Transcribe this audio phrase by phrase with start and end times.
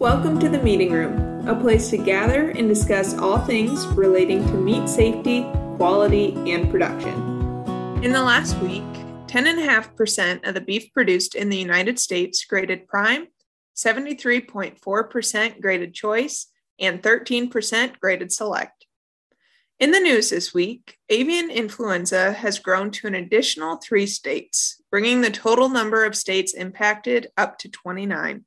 [0.00, 4.52] Welcome to the meeting room, a place to gather and discuss all things relating to
[4.52, 5.42] meat safety,
[5.76, 7.14] quality, and production.
[8.04, 8.84] In the last week,
[9.26, 13.26] 10.5% of the beef produced in the United States graded prime,
[13.74, 16.46] 73.4% graded choice,
[16.78, 18.86] and 13% graded select.
[19.80, 25.22] In the news this week, avian influenza has grown to an additional three states, bringing
[25.22, 28.44] the total number of states impacted up to 29.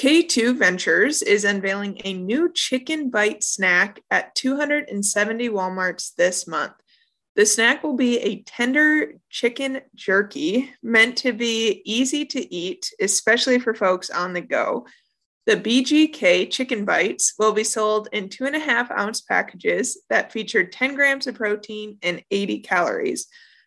[0.00, 6.72] K2 Ventures is unveiling a new chicken bite snack at 270 Walmarts this month.
[7.36, 13.58] The snack will be a tender chicken jerky meant to be easy to eat, especially
[13.58, 14.86] for folks on the go.
[15.44, 20.32] The BGK chicken bites will be sold in two and a half ounce packages that
[20.32, 23.26] feature 10 grams of protein and 80 calories.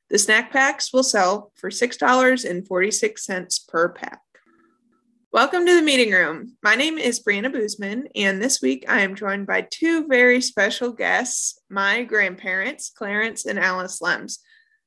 [0.10, 4.20] The snack packs will sell for $6.46 per pack.
[5.34, 6.58] Welcome to the meeting room.
[6.62, 10.92] My name is Brianna Boozman, and this week I am joined by two very special
[10.92, 14.38] guests my grandparents, Clarence and Alice Lems.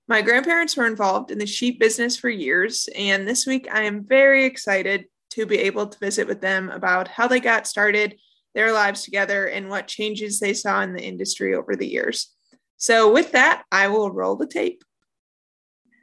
[0.06, 4.04] My grandparents were involved in the sheep business for years, and this week I am
[4.04, 8.16] very excited to be able to visit with them about how they got started,
[8.54, 12.32] their lives together, and what changes they saw in the industry over the years.
[12.76, 14.84] So, with that, I will roll the tape.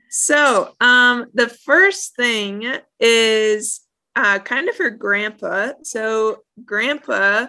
[0.10, 2.66] So, um, the first thing
[3.00, 3.83] is
[4.16, 5.74] uh, kind of for grandpa.
[5.84, 7.48] So, grandpa,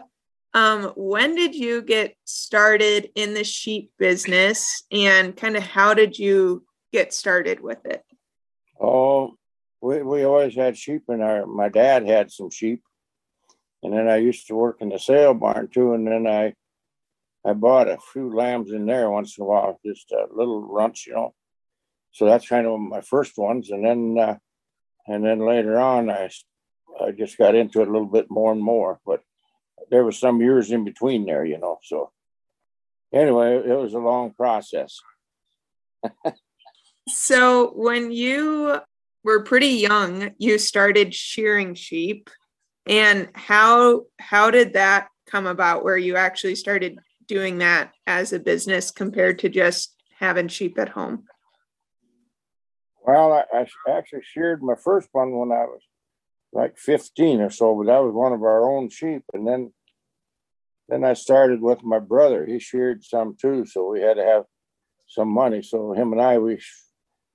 [0.54, 6.18] um, when did you get started in the sheep business and kind of how did
[6.18, 8.04] you get started with it?
[8.80, 9.34] Oh,
[9.80, 12.82] we, we always had sheep in our, my dad had some sheep.
[13.82, 15.92] And then I used to work in the sale barn too.
[15.92, 16.54] And then I,
[17.44, 21.06] I bought a few lambs in there once in a while, just a little runts,
[21.06, 21.34] you know.
[22.12, 23.70] So that's kind of my first ones.
[23.70, 24.36] And then, uh,
[25.06, 26.30] and then later on, I
[27.00, 29.23] I just got into it a little bit more and more, but
[29.91, 31.78] there was some years in between there, you know.
[31.83, 32.12] So
[33.12, 34.98] anyway, it was a long process.
[37.09, 38.78] so when you
[39.22, 42.31] were pretty young, you started shearing sheep,
[42.87, 45.84] and how how did that come about?
[45.84, 50.91] Where you actually started doing that as a business compared to just having sheep at
[50.91, 51.25] home?
[53.06, 55.81] Well, I, I actually sheared my first one when I was
[56.54, 59.25] like 15 or so, but that was one of our own sheep.
[59.32, 59.72] And then
[60.88, 62.44] then I started with my brother.
[62.44, 64.44] He sheared some too, so we had to have
[65.09, 65.62] some money.
[65.62, 66.60] So him and I we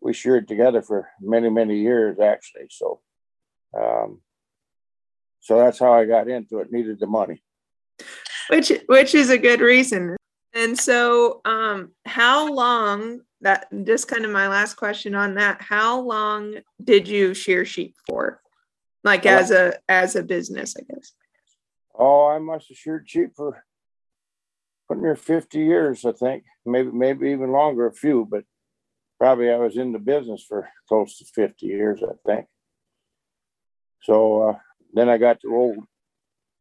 [0.02, 2.68] we sheared together for many many years actually.
[2.70, 3.02] So
[3.78, 4.22] um,
[5.42, 6.72] so that's how I got into it.
[6.72, 7.42] Needed the money,
[8.50, 10.16] which which is a good reason.
[10.54, 13.22] And so, um, how long?
[13.42, 15.62] That just kind of my last question on that.
[15.62, 18.42] How long did you shear sheep for?
[19.04, 19.30] Like oh.
[19.30, 21.14] as a as a business, I guess.
[21.98, 23.64] Oh, I must have sheared sheep for
[24.88, 26.44] put near 50 years, I think.
[26.66, 28.44] Maybe maybe even longer, a few, but
[29.20, 32.48] probably I was in the business for close to 50 years, I think.
[34.02, 34.56] So uh,
[34.94, 35.78] then I got too old.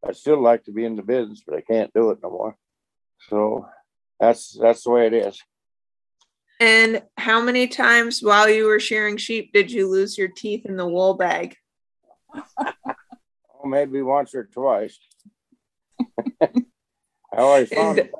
[0.06, 2.56] I still like to be in the business, but I can't do it no more.
[3.28, 3.66] So
[4.20, 5.41] that's that's the way it is.
[6.60, 10.76] And how many times while you were shearing sheep did you lose your teeth in
[10.76, 11.56] the wool bag?
[12.34, 14.98] Oh, maybe once or twice.
[16.40, 18.10] I always found and,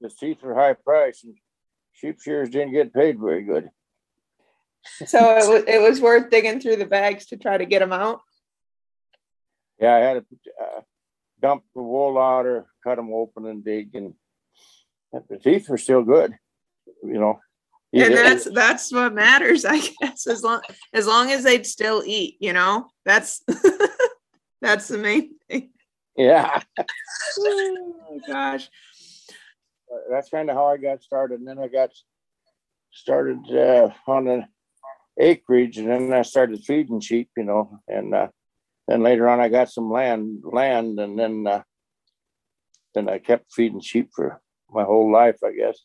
[0.00, 1.36] the teeth were high price and
[1.92, 3.70] sheep shears didn't get paid very good.
[5.06, 7.92] so it was, it was worth digging through the bags to try to get them
[7.92, 8.20] out.
[9.78, 10.24] Yeah, I had to
[10.62, 10.80] uh,
[11.40, 14.14] dump the wool out or cut them open and dig, and
[15.12, 16.34] the teeth were still good.
[17.02, 17.40] You know,
[17.92, 20.60] and that's that's what matters i guess as long
[20.92, 22.88] as long as they'd still eat you know?
[23.04, 23.42] That's
[24.60, 25.70] that's the main thing.
[26.16, 26.62] Yeah.
[27.38, 28.68] Oh gosh.
[30.10, 31.38] That's kind of how i got started.
[31.40, 31.90] And then i got
[32.92, 34.46] started uh, on an
[35.18, 37.78] acreage and then i started feeding sheep you know?
[37.86, 38.28] And uh,
[38.88, 41.62] then later on i got some land land and then uh,
[42.94, 45.78] then i kept feeding sheep for my whole life i guess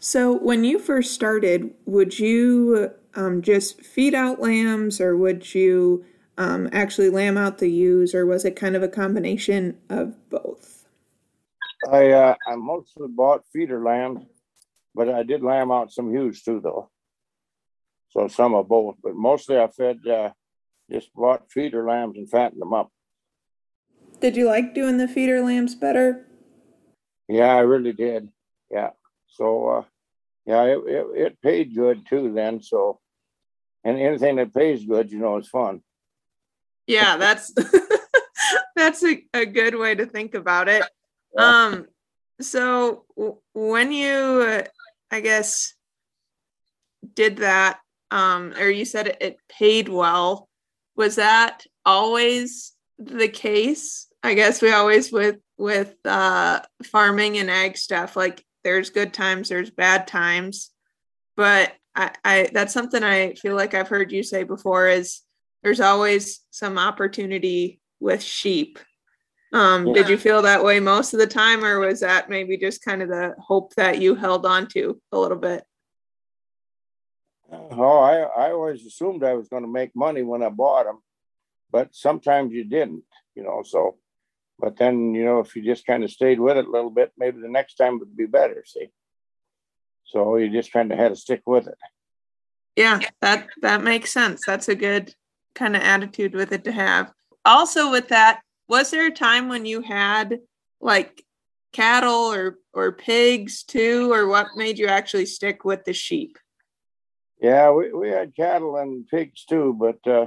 [0.00, 6.04] so, when you first started, would you um, just feed out lambs or would you
[6.38, 10.84] um, actually lamb out the ewes or was it kind of a combination of both?
[11.90, 14.24] I, uh, I mostly bought feeder lambs,
[14.94, 16.90] but I did lamb out some ewes too, though.
[18.10, 20.30] So, some of both, but mostly I fed uh,
[20.90, 22.90] just bought feeder lambs and fattened them up.
[24.20, 26.26] Did you like doing the feeder lambs better?
[27.28, 28.28] Yeah, I really did.
[28.70, 28.90] Yeah.
[29.36, 29.82] So, uh,
[30.46, 32.62] yeah, it, it, it, paid good too then.
[32.62, 33.00] So,
[33.84, 35.82] and anything that pays good, you know, is fun.
[36.86, 37.52] Yeah, that's
[38.76, 40.84] that's a, a good way to think about it.
[41.36, 41.86] Um,
[42.40, 43.04] so
[43.54, 44.62] when you, uh,
[45.10, 45.74] I guess,
[47.14, 47.80] did that,
[48.10, 50.48] um, or you said it, it paid well,
[50.96, 54.08] was that always the case?
[54.22, 59.48] I guess we always with with uh, farming and ag stuff, like there's good times,
[59.48, 60.72] there's bad times,
[61.36, 65.20] but I, I that's something I feel like I've heard you say before is
[65.62, 68.80] there's always some opportunity with sheep.
[69.52, 69.94] Um, yeah.
[69.94, 73.02] Did you feel that way most of the time, or was that maybe just kind
[73.02, 75.62] of the hope that you held on to a little bit?
[77.52, 80.98] Oh, I, I always assumed I was going to make money when I bought them,
[81.70, 83.04] but sometimes you didn't,
[83.36, 83.62] you know.
[83.64, 83.98] So,
[84.58, 87.12] but then, you know, if you just kind of stayed with it a little bit,
[87.16, 88.88] maybe the next time would be better, see.
[90.04, 91.78] So you just kind of had to stick with it.
[92.76, 94.42] Yeah, that that makes sense.
[94.46, 95.14] That's a good
[95.54, 97.10] kind of attitude with it to have.
[97.44, 100.40] Also, with that, was there a time when you had
[100.80, 101.24] like
[101.72, 106.38] cattle or or pigs too, or what made you actually stick with the sheep?
[107.40, 110.26] Yeah, we, we had cattle and pigs too, but uh,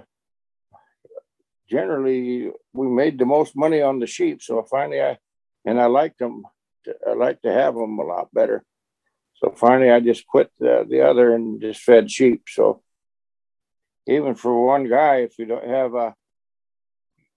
[1.69, 4.41] generally we made the most money on the sheep.
[4.41, 5.17] So finally, I
[5.65, 6.43] and I liked them.
[7.07, 8.63] I like to have them a lot better.
[9.35, 12.43] So finally, I just quit the, the other and just fed sheep.
[12.47, 12.81] So
[14.07, 16.15] even for one guy, if you don't have a,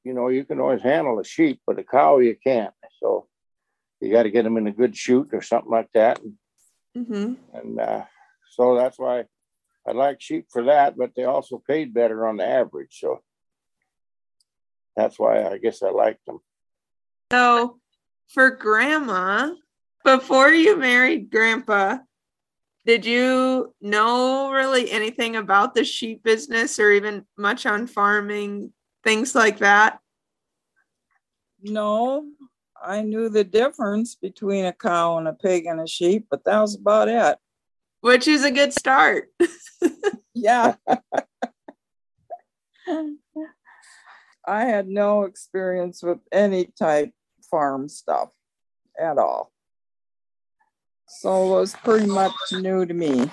[0.05, 2.75] you know, you can always handle a sheep, but a cow you can't.
[3.01, 3.29] So
[4.01, 6.21] you got to get them in a good chute or something like that.
[6.21, 6.35] And,
[6.97, 7.35] mm-hmm.
[7.57, 8.05] and uh,
[8.51, 9.25] so that's why
[9.87, 12.99] I like sheep for that, but they also paid better on the average.
[13.01, 13.21] So
[14.97, 16.41] that's why I guess I liked them.
[17.31, 17.79] So
[18.29, 19.55] for grandma,
[20.05, 21.99] before you married grandpa,
[22.85, 28.73] did you know really anything about the sheep business or even much on farming,
[29.05, 30.01] things like that?
[31.63, 32.27] No,
[32.81, 36.61] I knew the difference between a cow and a pig and a sheep, but that
[36.61, 37.39] was about it.
[38.01, 39.29] Which is a good start.
[40.35, 40.75] yeah.
[44.47, 47.13] I had no experience with any type
[47.51, 48.31] farm stuff
[48.99, 49.53] at all.
[51.09, 53.31] So it was pretty much new to me.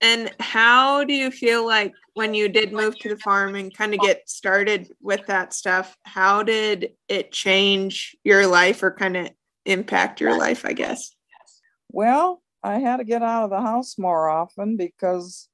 [0.00, 3.92] And how do you feel like when you did move to the farm and kind
[3.92, 9.28] of get started with that stuff, how did it change your life or kind of
[9.66, 11.14] impact your life, I guess?
[11.90, 15.49] Well, I had to get out of the house more often because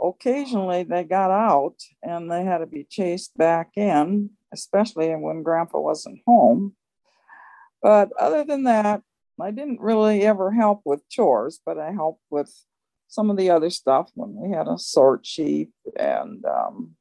[0.00, 5.80] occasionally they got out and they had to be chased back in, especially when grandpa
[5.80, 6.74] wasn't home.
[7.82, 9.02] But other than that,
[9.40, 12.52] I didn't really ever help with chores, but I helped with
[13.08, 16.94] some of the other stuff when we had a sort sheep and um,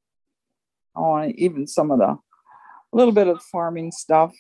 [0.96, 2.18] oh, even some of the
[2.94, 4.34] a little bit of farming stuff.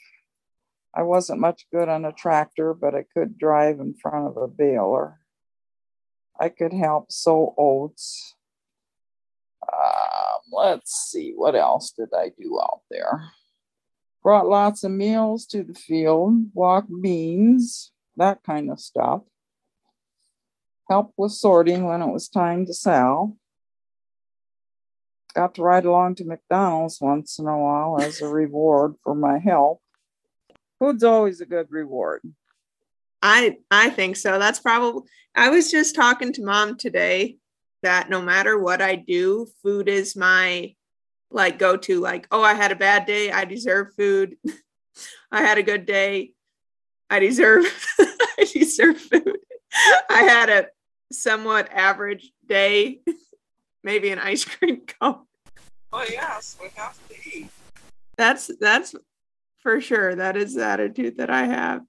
[0.93, 4.47] I wasn't much good on a tractor, but I could drive in front of a
[4.47, 5.19] baler.
[6.37, 8.35] I could help sow oats.
[10.51, 13.31] Let's see, what else did I do out there?
[14.21, 19.21] brought lots of meals to the field, walked beans, that kind of stuff.
[20.89, 23.37] Helped with sorting when it was time to sell.
[25.33, 29.39] Got to ride along to McDonald's once in a while as a reward for my
[29.39, 29.81] help.
[30.79, 32.21] Food's always a good reward.
[33.21, 34.39] I I think so.
[34.39, 35.03] That's probably
[35.35, 37.37] I was just talking to mom today
[37.83, 40.75] that no matter what I do, food is my
[41.31, 44.35] like go to like oh i had a bad day i deserve food.
[45.31, 46.33] I had a good day
[47.09, 47.65] i deserve
[47.99, 49.37] i deserve food.
[50.09, 50.67] I had a
[51.11, 52.99] somewhat average day
[53.83, 55.25] maybe an ice cream cone.
[55.93, 57.49] Oh yes we have to eat.
[58.17, 58.93] That's that's
[59.59, 61.81] for sure that is the attitude that i have.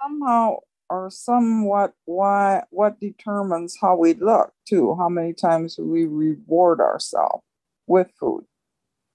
[0.00, 6.80] Somehow or somewhat why what determines how we look too how many times we reward
[6.80, 7.42] ourselves
[7.86, 8.44] with food.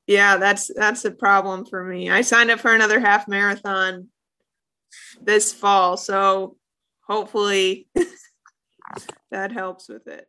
[0.07, 2.09] Yeah, that's that's a problem for me.
[2.09, 4.07] I signed up for another half marathon
[5.21, 6.57] this fall, so
[7.07, 7.87] hopefully
[9.31, 10.27] that helps with it.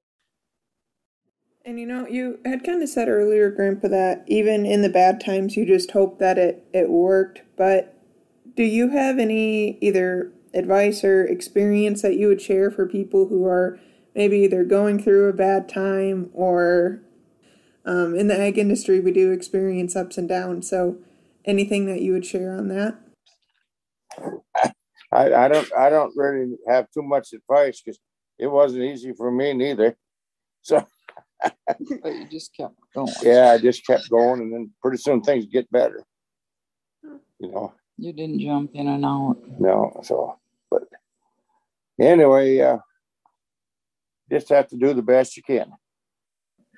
[1.65, 5.21] And you know, you had kind of said earlier, Grandpa, that even in the bad
[5.21, 7.43] times, you just hope that it it worked.
[7.57, 7.99] But
[8.55, 13.47] do you have any either advice or experience that you would share for people who
[13.47, 13.79] are
[14.15, 17.03] maybe either going through a bad time or
[17.85, 20.69] um, in the ag industry, we do experience ups and downs.
[20.69, 20.99] So,
[21.45, 22.99] anything that you would share on that?
[25.13, 25.71] I, I don't.
[25.77, 27.99] I don't really have too much advice because
[28.39, 29.97] it wasn't easy for me neither.
[30.65, 30.87] So.
[31.91, 33.13] you just kept going.
[33.21, 36.05] Yeah, I just kept going, and then pretty soon things get better.
[37.03, 37.75] you know.
[37.99, 39.39] You didn't jump in and out.
[39.59, 40.42] No, so but
[42.01, 42.79] anyway, uh,
[44.31, 45.73] just have to do the best you can.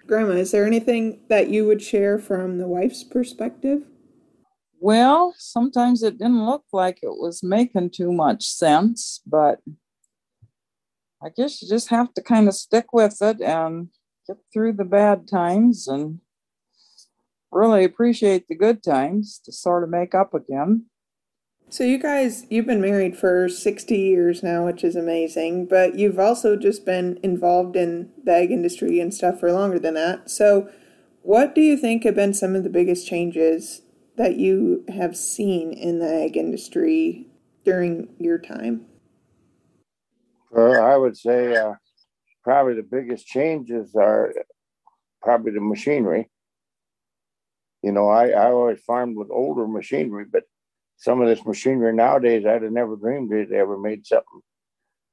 [0.07, 3.87] Grandma, is there anything that you would share from the wife's perspective?
[4.81, 9.61] Well, sometimes it didn't look like it was making too much sense, but
[11.23, 13.89] I guess you just have to kind of stick with it and
[14.27, 16.21] get through the bad times and
[17.51, 20.85] really appreciate the good times to sort of make up again.
[21.69, 26.21] So you guys, you've been married for 60 years now, which is amazing, but you've
[26.21, 30.31] also just been involved in the ag industry and stuff for longer than that.
[30.31, 30.71] So
[31.23, 33.83] what do you think have been some of the biggest changes
[34.17, 37.27] that you have seen in the ag industry
[37.65, 38.87] during your time?
[40.51, 41.75] Well, I would say uh,
[42.45, 44.33] probably the biggest changes are
[45.23, 46.31] probably the machinery.
[47.83, 50.45] You know, I, I always farmed with older machinery, but
[51.05, 54.41] some of this machinery nowadays, I'd have never dreamed they'd ever made something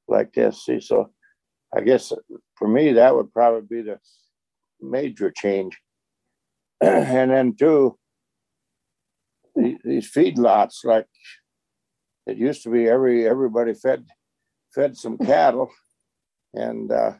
[0.08, 0.64] like this.
[0.64, 1.10] See, so
[1.74, 2.14] I guess
[2.54, 3.98] for me, that would probably be the
[4.80, 5.78] major change.
[6.80, 7.98] and then two,
[9.54, 11.08] these feedlots, like
[12.26, 14.06] it used to be, every everybody fed
[14.74, 15.70] fed some cattle,
[16.54, 17.12] and uh,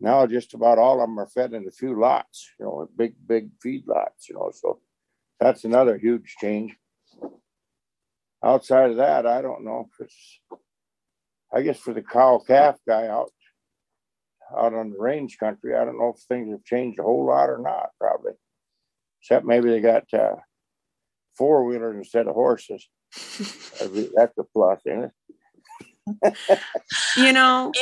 [0.00, 2.50] now just about all of them are fed in a few lots.
[2.58, 4.28] You know, big big feedlots.
[4.28, 4.80] You know, so
[5.38, 6.76] that's another huge change
[8.44, 9.88] outside of that, I don't know.
[9.92, 10.40] If it's,
[11.54, 13.30] I guess for the cow calf guy out
[14.56, 17.48] out on the range country, I don't know if things have changed a whole lot
[17.48, 17.90] or not.
[18.00, 18.32] Probably,
[19.20, 20.36] except maybe they got uh,
[21.36, 22.86] four wheelers instead of horses.
[24.14, 25.12] That's a plus, ain't it?
[27.16, 27.72] you know,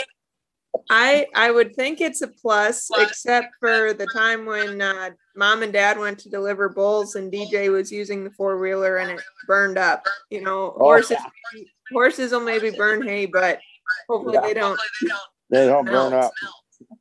[0.89, 5.73] I I would think it's a plus, except for the time when uh, mom and
[5.73, 9.79] dad went to deliver bulls and DJ was using the four wheeler and it burned
[9.79, 10.07] up.
[10.31, 11.19] You know, oh, horses
[11.55, 11.63] yeah.
[11.93, 13.61] horses will maybe burn hay, but
[14.09, 14.47] hopefully yeah.
[14.47, 14.81] they don't.
[15.53, 16.31] They don't burn up.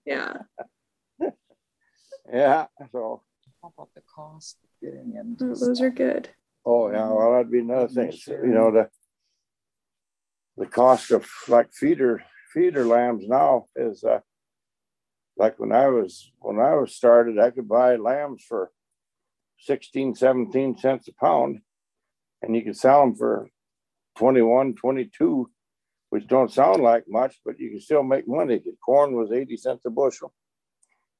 [0.07, 0.33] Yeah.
[2.33, 2.65] yeah.
[2.91, 3.21] So.
[3.61, 5.37] How about the cost of getting in?
[5.39, 6.29] Oh, those are good.
[6.65, 8.11] Oh yeah, well that'd be another thing.
[8.27, 8.89] You know the
[10.57, 14.19] the cost of like feeder feeder lambs now is uh,
[15.37, 18.71] like when I was when I was started, I could buy lambs for
[19.59, 21.59] 16, 17 cents a pound,
[22.41, 23.49] and you could sell them for
[24.17, 25.49] 21, 22,
[26.09, 28.61] which don't sound like much, but you can still make money.
[28.85, 30.33] Corn was 80 cents a bushel.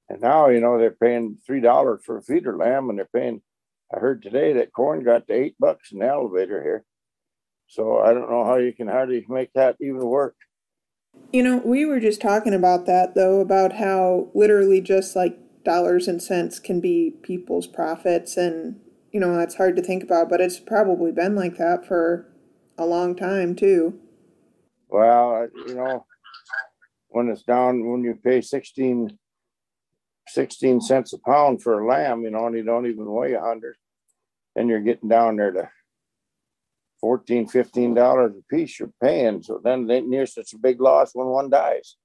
[0.10, 3.42] And now, you know, they're paying three dollars for a feeder lamb, and they're paying.
[3.94, 6.86] I heard today that corn got to eight bucks in the elevator here.
[7.68, 10.36] So I don't know how you can hardly make that even work.
[11.32, 16.08] You know, we were just talking about that though, about how literally just like dollars
[16.08, 18.38] and cents can be people's profits.
[18.38, 18.80] And,
[19.12, 22.28] you know, that's hard to think about, but it's probably been like that for
[22.78, 24.00] a long time too.
[24.88, 26.06] Well, you know,
[27.10, 29.18] when it's down, when you pay 16,
[30.28, 33.42] 16 cents a pound for a lamb, you know, and you don't even weigh a
[33.42, 33.76] hundred,
[34.56, 35.70] then you're getting down there to
[37.00, 39.42] 14 15 dollars a piece you're paying.
[39.42, 41.96] So then they near such a big loss when one dies.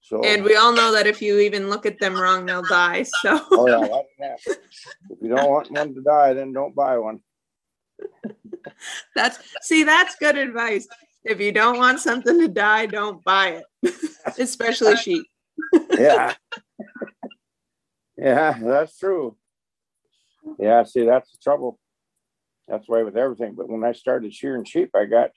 [0.00, 3.02] So and we all know that if you even look at them wrong they'll die
[3.22, 3.40] so.
[3.52, 7.20] Oh yeah if you don't want one to die then don't buy one.
[9.14, 10.86] That's see that's good advice.
[11.24, 13.94] If you don't want something to die don't buy it
[14.38, 15.24] especially sheep.
[15.92, 16.34] Yeah.
[18.18, 19.36] Yeah that's true.
[20.58, 21.78] Yeah see that's the trouble
[22.68, 23.54] that's the way with everything.
[23.54, 25.30] But when I started shearing sheep, I got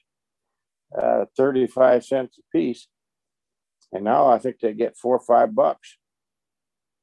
[0.98, 2.88] uh, 35 cents a piece.
[3.92, 5.98] And now I think they get four or five bucks.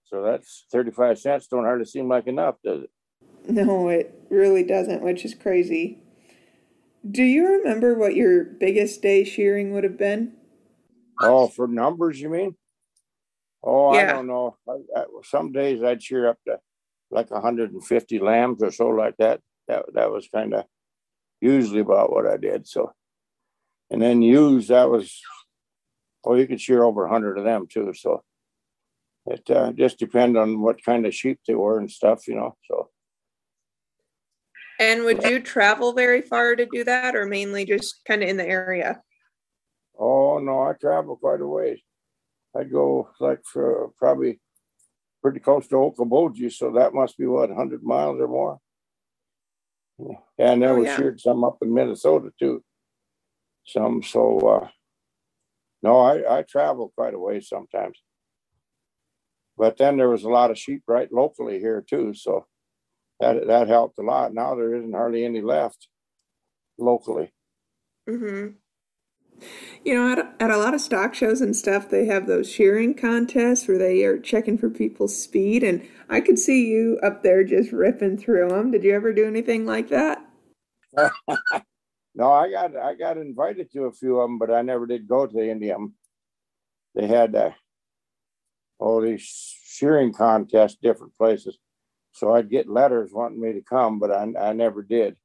[0.05, 1.47] So that's 35 cents.
[1.47, 2.91] Don't hardly seem like enough, does it?
[3.49, 5.99] No, it really doesn't, which is crazy.
[7.09, 10.35] Do you remember what your biggest day shearing would have been?
[11.21, 12.57] Oh, for numbers, you mean?
[13.63, 14.03] Oh, yeah.
[14.03, 14.57] I don't know.
[14.69, 16.59] I, I, some days I'd shear up to
[17.11, 20.65] like 150 lambs or so like that that that was kind of
[21.41, 22.67] usually about what I did.
[22.67, 22.93] So,
[23.91, 25.21] and then ewes that was
[26.25, 27.93] oh you could shear over a hundred of them too.
[27.95, 28.23] So
[29.27, 32.57] it uh, just depended on what kind of sheep they were and stuff, you know.
[32.69, 32.91] So.
[34.81, 38.37] And would you travel very far to do that, or mainly just kind of in
[38.37, 39.01] the area?
[39.97, 41.79] Oh no, I travel quite a ways.
[42.57, 44.41] I'd go like for probably
[45.23, 48.59] pretty close to Okoboji, so that must be what 100 miles or more.
[49.99, 51.11] And then oh, we yeah.
[51.19, 52.63] some up in Minnesota too.
[53.67, 54.69] Some so uh,
[55.83, 57.99] no, I, I travel quite a way sometimes.
[59.57, 62.15] But then there was a lot of sheep right locally here too.
[62.15, 62.47] So
[63.21, 64.35] that that helped a lot.
[64.35, 65.89] Now there isn't hardly any left
[66.79, 67.33] locally.
[68.09, 68.57] Mm-hmm.
[69.85, 72.95] You know, at, at a lot of stock shows and stuff, they have those shearing
[72.95, 77.45] contests where they are checking for people's speed, and I could see you up there
[77.45, 78.71] just ripping through them.
[78.71, 80.25] Did you ever do anything like that?
[82.15, 85.09] no, I got I got invited to a few of them, but I never did
[85.09, 85.95] go to any of them.
[86.95, 87.51] They had uh,
[88.79, 89.23] all these
[89.65, 91.59] shearing contests, different places,
[92.13, 95.17] so I'd get letters wanting me to come, but I I never did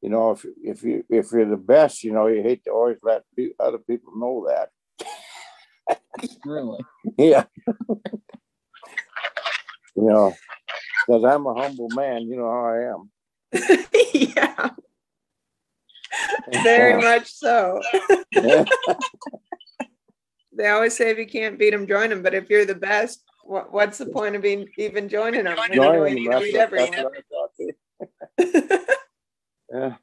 [0.00, 2.98] you know, if if you if you're the best, you know, you hate to always
[3.02, 4.70] let pe- other people know that.
[6.44, 6.78] really?
[7.18, 7.44] Yeah.
[9.96, 10.34] you know,
[11.06, 12.22] because I'm a humble man.
[12.22, 13.10] You know how I am.
[14.14, 14.70] yeah.
[16.62, 17.80] Very much so.
[20.52, 22.22] they always say if you can't beat them, join them.
[22.22, 25.56] But if you're the best, what, what's the point of being even joining them?
[25.72, 26.72] Joining them, that's,
[28.38, 28.98] that's
[29.72, 29.96] yeah.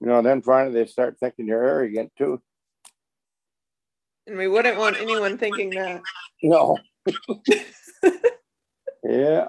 [0.00, 2.40] You know, then finally they start thinking you're arrogant too.
[4.26, 6.00] And we wouldn't want anyone thinking that.
[6.42, 6.78] No.
[9.02, 9.48] yeah.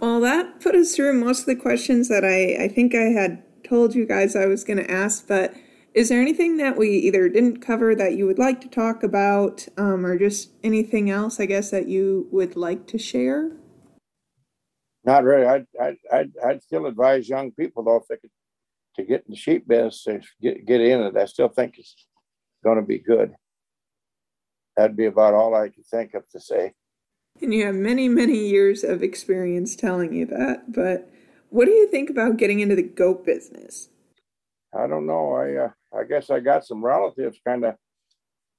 [0.00, 3.42] Well, that put us through most of the questions that I, I think I had
[3.64, 5.26] told you guys I was going to ask.
[5.26, 5.54] But
[5.92, 9.66] is there anything that we either didn't cover that you would like to talk about,
[9.76, 13.52] um, or just anything else, I guess, that you would like to share?
[15.08, 15.46] Not really.
[15.46, 18.30] I'd, I'd, I'd, I'd still advise young people, though, if they could
[18.96, 21.94] to get in the sheep business, to get, get in it, I still think it's
[22.62, 23.32] going to be good.
[24.76, 26.74] That'd be about all I could think of to say.
[27.40, 30.72] And you have many, many years of experience telling you that.
[30.72, 31.10] But
[31.48, 33.88] what do you think about getting into the goat business?
[34.78, 35.32] I don't know.
[35.32, 37.76] I uh, I guess I got some relatives kind of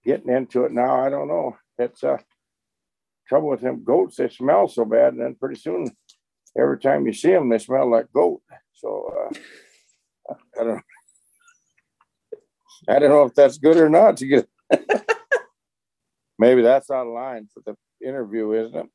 [0.04, 1.00] getting into it now.
[1.00, 1.58] I don't know.
[1.78, 2.18] It's uh
[3.28, 4.16] trouble with them goats.
[4.16, 5.92] They smell so bad, and then pretty soon
[6.58, 8.42] every time you see them, they smell like goat.
[8.74, 9.32] So
[10.30, 10.84] uh, I don't.
[12.88, 14.48] I don't know if that's good or not to get.
[16.40, 17.76] Maybe that's out of line for the
[18.08, 18.90] interview, isn't it?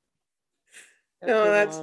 [1.27, 1.83] No, that's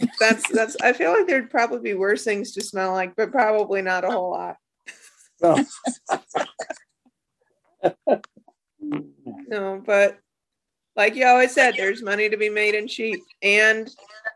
[0.20, 0.76] that's that's.
[0.82, 4.10] I feel like there'd probably be worse things to smell like, but probably not a
[4.10, 4.56] whole lot.
[5.42, 5.64] No.
[9.48, 10.18] no, but
[10.96, 13.90] like you always said, there's money to be made in sheep, and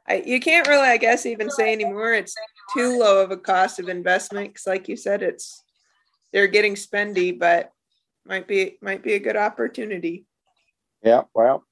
[0.09, 2.15] I, you can't really, I guess, even say anymore.
[2.15, 2.35] It's
[2.75, 5.63] too low of a cost of investment because, like you said, it's
[6.33, 7.73] they're getting spendy, but
[8.27, 10.27] might be might be a good opportunity.
[11.03, 11.65] Yeah, well,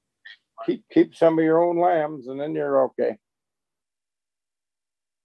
[0.65, 3.17] keep keep some of your own lambs, and then you're okay.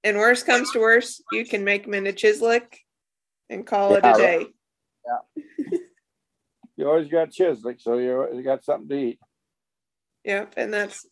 [0.04, 2.64] And worst comes to worst, you can make them into Chislic
[3.48, 4.36] and call yeah, it a day.
[4.38, 4.48] Right.
[5.06, 5.78] Yeah.
[6.76, 9.20] you always got Chislic, so you you got something to eat.
[10.24, 11.06] Yep, and that's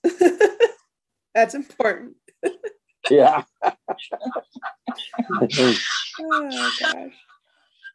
[1.34, 2.16] that's important.
[3.10, 3.44] yeah.
[6.20, 7.12] oh gosh.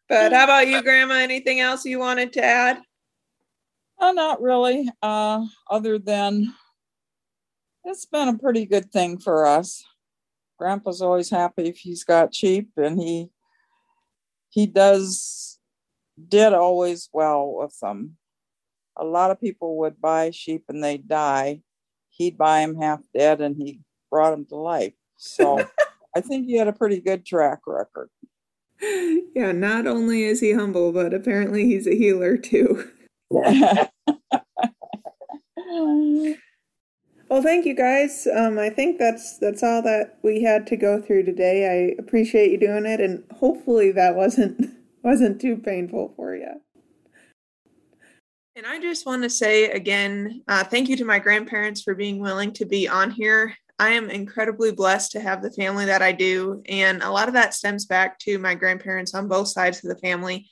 [0.07, 1.15] But how about you, Grandma?
[1.15, 2.81] Anything else you wanted to add?
[3.99, 4.89] Oh, not really.
[5.01, 6.53] Uh, other than
[7.85, 9.83] it's been a pretty good thing for us.
[10.59, 13.29] Grandpa's always happy if he's got sheep, and he
[14.49, 15.59] he does
[16.29, 18.17] did always well with them
[18.97, 21.61] a lot of people would buy sheep and they'd die.
[22.09, 24.93] He'd buy them half dead and he brought them to life.
[25.17, 25.65] So
[26.15, 28.09] I think he had a pretty good track record.
[28.81, 32.91] Yeah, not only is he humble, but apparently he's a healer too.
[33.29, 33.89] well,
[37.41, 38.27] thank you guys.
[38.33, 41.67] Um, I think that's that's all that we had to go through today.
[41.67, 44.69] I appreciate you doing it, and hopefully that wasn't
[45.03, 46.24] wasn't too painful for.
[48.57, 52.19] And I just want to say again, uh, thank you to my grandparents for being
[52.19, 53.53] willing to be on here.
[53.79, 56.63] I am incredibly blessed to have the family that I do.
[56.69, 59.99] And a lot of that stems back to my grandparents on both sides of the
[59.99, 60.47] family.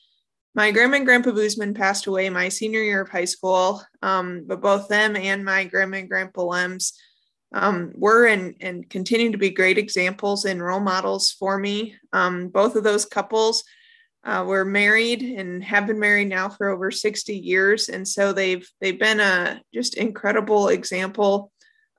[0.54, 4.60] My grandma and grandpa Boozman passed away my senior year of high school, um, but
[4.60, 6.92] both them and my grandma and grandpa Lems
[7.54, 11.96] um, were and, and continue to be great examples and role models for me.
[12.12, 13.64] Um, both of those couples
[14.26, 18.68] uh, we're married and have been married now for over 60 years, and so they've
[18.80, 21.52] they've been a just incredible example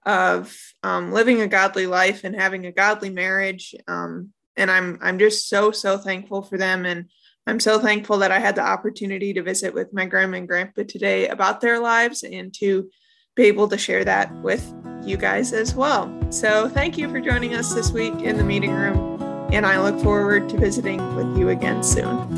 [0.06, 3.74] of um, living a godly life and having a godly marriage.
[3.86, 7.10] Um, and I'm I'm just so so thankful for them, and
[7.46, 10.84] I'm so thankful that I had the opportunity to visit with my grandma and grandpa
[10.88, 12.88] today about their lives and to
[13.34, 16.10] be able to share that with you guys as well.
[16.30, 19.13] So thank you for joining us this week in the meeting room
[19.54, 22.28] and I look forward to visiting with you again soon.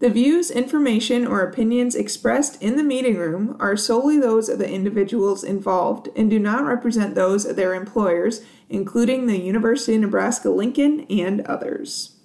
[0.00, 4.68] The views, information, or opinions expressed in the meeting room are solely those of the
[4.68, 10.50] individuals involved and do not represent those of their employers, including the University of Nebraska
[10.50, 12.19] Lincoln and others.